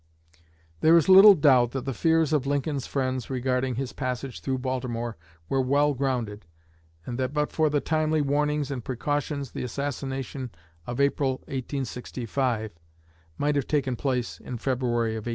[0.79, 5.15] There is little doubt that the fears of Lincoln's friends regarding his passage through Baltimore
[5.47, 6.47] were well grounded;
[7.05, 10.49] and that but for the timely warnings and precautions the assassination
[10.87, 12.71] of April, 1865,
[13.37, 15.29] might have taken place in February of 1861.